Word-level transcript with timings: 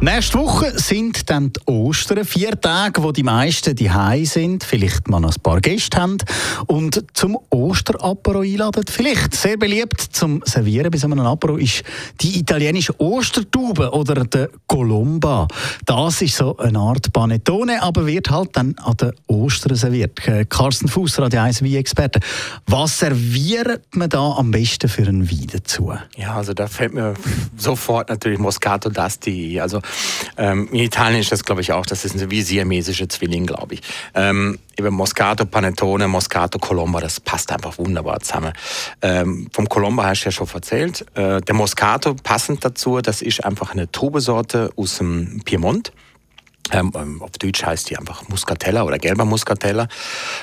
Nächste 0.00 0.38
Woche 0.38 0.78
sind 0.78 1.30
dann 1.30 1.52
die 1.52 1.60
Ostern, 1.66 2.26
vier 2.26 2.60
Tage, 2.60 3.02
wo 3.02 3.10
die 3.10 3.22
meisten 3.22 3.74
die 3.74 3.90
sind, 4.24 4.62
vielleicht 4.62 5.08
mal 5.08 5.24
ein 5.24 5.32
paar 5.42 5.60
Gäste 5.60 5.98
haben 5.98 6.18
und 6.66 7.02
zum 7.14 7.38
Osterapero 7.48 8.40
einladen. 8.40 8.84
Vielleicht 8.86 9.34
sehr 9.34 9.56
beliebt 9.56 10.00
zum 10.00 10.42
Servieren 10.44 10.90
bei 10.90 10.98
so 10.98 11.06
einem 11.06 11.20
Apero 11.20 11.56
ist 11.56 11.84
die 12.20 12.38
italienische 12.38 13.00
Ostertube 13.00 13.92
oder 13.92 14.24
der 14.24 14.50
Colomba. 14.66 15.48
Das 15.86 16.20
ist 16.20 16.36
so 16.36 16.56
eine 16.58 16.78
Art 16.78 17.12
Panettone, 17.12 17.82
aber 17.82 18.06
wird 18.06 18.30
halt 18.30 18.50
dann 18.56 18.74
an 18.82 18.96
den 18.98 19.12
Ostern 19.28 19.76
serviert. 19.76 20.26
Äh, 20.28 20.44
Carsten 20.44 20.88
Fuß, 20.88 21.18
Radio 21.20 21.40
1 21.40 21.62
Wein-Experte. 21.62 22.20
Was 22.66 22.98
serviert 22.98 23.82
man 23.94 24.10
da 24.10 24.32
am 24.32 24.50
besten 24.50 24.88
für 24.88 25.06
einen 25.06 25.30
Wein 25.30 25.46
dazu? 25.50 25.92
Ja, 26.16 26.34
also 26.34 26.52
da 26.52 26.66
fällt 26.66 26.92
mir 26.92 27.14
sofort 27.56 28.10
natürlich 28.10 28.38
Moscato 28.38 28.90
d'Asti. 28.90 29.60
Also 29.60 29.80
ähm, 30.36 30.68
in 30.72 30.80
Italien 30.80 31.20
ist 31.20 31.32
das, 31.32 31.44
glaube 31.44 31.60
ich, 31.60 31.72
auch, 31.72 31.86
das 31.86 32.04
ist 32.04 32.30
wie 32.30 32.42
siamesische 32.42 33.08
Zwilling, 33.08 33.46
glaube 33.46 33.74
ich. 33.74 33.82
Ähm, 34.14 34.58
eben 34.78 34.94
Moscato 34.94 35.44
Panettone, 35.44 36.08
Moscato 36.08 36.58
Colombo, 36.58 37.00
das 37.00 37.20
passt 37.20 37.52
einfach 37.52 37.78
wunderbar 37.78 38.20
zusammen. 38.20 38.52
Ähm, 39.02 39.48
vom 39.52 39.68
Colombo 39.68 40.02
hast 40.02 40.22
du 40.22 40.26
ja 40.26 40.32
schon 40.32 40.48
erzählt. 40.52 41.04
Äh, 41.14 41.40
der 41.40 41.54
Moscato 41.54 42.14
passend 42.14 42.64
dazu, 42.64 43.00
das 43.00 43.22
ist 43.22 43.44
einfach 43.44 43.72
eine 43.72 43.90
Trubesorte 43.90 44.70
aus 44.76 44.98
dem 44.98 45.42
Piemont. 45.44 45.92
Ähm, 46.72 46.92
ähm, 46.96 47.22
auf 47.22 47.30
Deutsch 47.32 47.62
heißt 47.64 47.90
die 47.90 47.98
einfach 47.98 48.26
Muscatella 48.28 48.84
oder 48.84 48.98
gelber 48.98 49.24
Muscatella. 49.24 49.86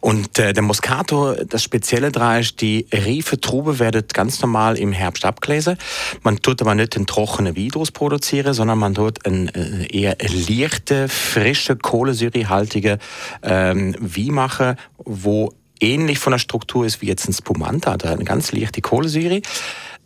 Und 0.00 0.38
äh, 0.38 0.54
der 0.54 0.62
Moscato, 0.62 1.34
das 1.34 1.62
Spezielle 1.62 2.10
daran 2.10 2.40
ist, 2.40 2.60
die 2.60 2.86
reife 2.92 3.38
Trube 3.38 3.78
wird 3.78 4.14
ganz 4.14 4.40
normal 4.40 4.78
im 4.78 4.92
Herbst 4.92 5.24
abgelesen. 5.24 5.76
Man 6.22 6.40
tut 6.40 6.62
aber 6.62 6.74
nicht 6.74 6.96
den 6.96 7.06
trockenen 7.06 7.54
Wein 7.56 7.70
produzieren, 7.92 8.54
sondern 8.54 8.78
man 8.78 8.94
tut 8.94 9.26
einen 9.26 9.48
äh, 9.48 9.86
eher 9.86 10.16
leichte, 10.48 11.08
frische, 11.08 11.76
kohlensäurehaltige 11.76 12.98
ähm, 13.42 13.94
Wein 14.00 14.32
machen, 14.32 14.76
wo 14.96 15.52
ähnlich 15.80 16.18
von 16.18 16.30
der 16.30 16.38
Struktur 16.38 16.86
ist 16.86 17.02
wie 17.02 17.06
jetzt 17.06 17.28
ein 17.28 17.34
Spumante, 17.34 17.90
hat 17.90 18.06
eine 18.06 18.24
ganz 18.24 18.52
leichte 18.52 18.80
Kohlensäure, 18.80 19.42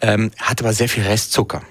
ähm, 0.00 0.32
hat 0.38 0.60
aber 0.60 0.72
sehr 0.72 0.88
viel 0.88 1.04
Restzucker 1.04 1.62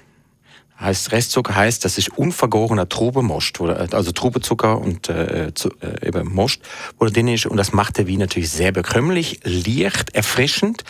heißt 0.80 1.12
Restzucker 1.12 1.54
heißt, 1.54 1.84
das 1.84 1.98
ist 1.98 2.16
unvergorener 2.16 2.88
Trubemost, 2.88 3.60
also 3.60 4.12
Trubezucker 4.12 4.78
und 4.78 5.08
äh, 5.08 5.52
zu, 5.54 5.70
äh, 5.80 6.08
eben 6.08 6.32
Most, 6.32 6.62
wo 6.98 7.06
drin 7.06 7.28
ist. 7.28 7.46
Und 7.46 7.56
das 7.56 7.72
macht 7.72 7.98
der 7.98 8.08
Wein 8.08 8.18
natürlich 8.18 8.50
sehr 8.50 8.72
bekömmlich, 8.72 9.40
leicht, 9.44 10.14
erfrischend, 10.14 10.84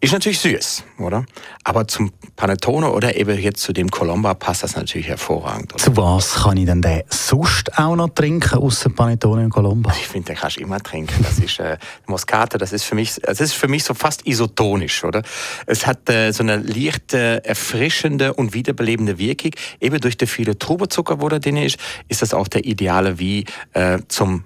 ist 0.00 0.12
natürlich 0.12 0.40
süß, 0.40 0.84
oder? 0.98 1.24
Aber 1.64 1.86
zum 1.88 2.12
Panettone 2.36 2.90
oder 2.90 3.16
eben 3.16 3.38
jetzt 3.38 3.60
zu 3.60 3.72
dem 3.72 3.90
Colomba 3.90 4.34
passt 4.34 4.62
das 4.62 4.76
natürlich 4.76 5.08
hervorragend. 5.08 5.74
Oder? 5.74 5.82
Zu 5.82 5.96
was 5.96 6.34
kann 6.42 6.56
ich 6.56 6.66
denn 6.66 6.82
den 6.82 7.02
sonst 7.08 7.78
auch 7.78 7.96
noch 7.96 8.10
trinken 8.10 8.58
außer 8.58 8.90
Panettone 8.90 9.44
und 9.44 9.50
Colomba? 9.50 9.92
Ich 9.92 10.08
finde, 10.08 10.26
den 10.26 10.36
kannst 10.36 10.56
du 10.56 10.60
immer 10.60 10.80
trinken. 10.80 11.22
Das 11.22 11.38
ist 11.38 11.58
äh, 11.58 11.78
Moscato, 12.06 12.58
das 12.58 12.72
ist 12.72 12.84
für 12.84 12.94
mich, 12.94 13.14
das 13.22 13.40
ist 13.40 13.54
für 13.54 13.68
mich 13.68 13.84
so 13.84 13.94
fast 13.94 14.26
isotonisch, 14.26 15.04
oder? 15.04 15.22
Es 15.66 15.86
hat 15.86 16.08
äh, 16.08 16.32
so 16.32 16.42
eine 16.42 16.56
leichte, 16.56 17.44
erfrischende 17.44 18.34
und 18.34 18.54
wiederbelebende 18.54 19.18
Wirkung. 19.18 19.52
Eben 19.80 20.00
durch 20.00 20.16
den 20.16 20.28
vielen 20.28 20.58
Trubezucker, 20.58 21.20
wo 21.20 21.28
da 21.28 21.38
drin 21.38 21.56
ist, 21.56 21.78
ist 22.08 22.22
das 22.22 22.34
auch 22.34 22.48
der 22.48 22.64
ideale 22.64 23.18
wie 23.18 23.44
äh, 23.72 23.98
zum 24.08 24.44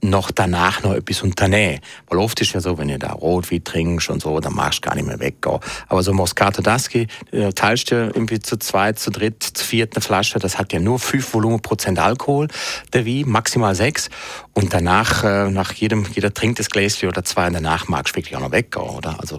noch 0.00 0.30
danach 0.30 0.82
noch 0.82 0.94
etwas 0.94 1.22
unternehmen. 1.22 1.80
Weil 2.08 2.18
oft 2.18 2.40
ist 2.40 2.52
ja 2.52 2.60
so, 2.60 2.78
wenn 2.78 2.88
ihr 2.88 2.98
da 2.98 3.12
Rotwein 3.12 3.64
trinkst 3.64 4.10
und 4.10 4.22
so, 4.22 4.38
dann 4.40 4.54
machst 4.54 4.84
du 4.84 4.88
gar 4.88 4.94
nicht 4.94 5.06
mehr 5.06 5.18
weggehen. 5.18 5.58
Aber 5.88 6.02
so 6.02 6.12
Moscato 6.12 6.62
d'Aschi 6.62 7.08
äh, 7.32 7.52
teilst 7.52 7.90
du 7.90 7.94
irgendwie 7.94 8.38
zu 8.40 8.58
zweit, 8.58 8.98
zu 8.98 9.10
dritt, 9.10 9.42
zu 9.42 9.64
vierten 9.64 10.00
Flasche. 10.00 10.38
Das 10.38 10.58
hat 10.58 10.72
ja 10.72 10.80
nur 10.80 10.98
5 10.98 11.34
Volumenprozent 11.34 11.98
Alkohol, 11.98 12.48
der 12.92 13.06
Wein, 13.06 13.24
maximal 13.26 13.74
6. 13.74 14.08
Und 14.54 14.72
danach, 14.72 15.24
äh, 15.24 15.50
nach 15.50 15.72
jedem, 15.72 16.06
jeder 16.14 16.32
trinkt 16.32 16.58
das 16.58 16.70
Gläschen 16.70 17.08
oder 17.08 17.24
zwei 17.24 17.46
und 17.46 17.54
danach 17.54 17.88
magst 17.88 18.14
du 18.14 18.18
wirklich 18.18 18.36
auch 18.36 18.40
noch 18.40 18.52
weggehen, 18.52 18.88
oder? 18.88 19.18
Also, 19.20 19.38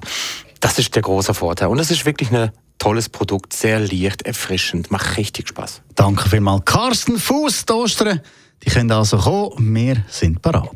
das 0.59 0.78
ist 0.78 0.94
der 0.95 1.01
große 1.01 1.34
Vorteil. 1.34 1.69
Und 1.69 1.78
das 1.78 1.89
ist 1.89 2.05
wirklich 2.05 2.29
eine 2.29 2.51
tolles 2.79 3.09
Produkt, 3.09 3.53
sehr 3.53 3.79
leicht, 3.79 4.23
erfrischend, 4.23 4.91
macht 4.91 5.17
richtig 5.17 5.50
Spaß. 5.50 5.81
Danke 5.95 6.29
vielmals. 6.29 6.66
Carsten 6.66 7.19
Fuß, 7.19 7.69
Ostern. 7.69 8.22
Die 8.64 8.70
können 8.70 8.92
also 8.92 9.18
kommen, 9.18 9.74
wir 9.75 10.03
sind 10.09 10.42
bereit. 10.42 10.70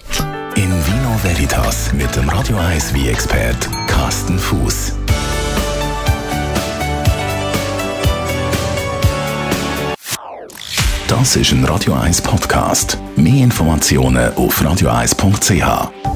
In 0.55 0.69
Vino 0.69 1.17
Veritas 1.21 1.91
mit 1.93 2.15
dem 2.15 2.29
Radio 2.29 2.57
1 2.57 2.93
wie 2.93 3.09
expert 3.09 3.69
Carsten 3.87 4.39
Fuß. 4.39 4.93
Das 11.07 11.35
ist 11.35 11.51
ein 11.51 11.65
Radio 11.65 11.93
1 11.93 12.21
Podcast. 12.21 12.97
Mehr 13.15 13.43
Informationen 13.43 14.33
auf 14.35 14.61
radio1.ch. 14.61 16.12